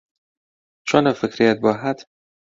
[0.87, 1.99] چۆن ئەو فکرەیەت بۆ ھات؟